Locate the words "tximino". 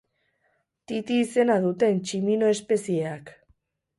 2.07-2.49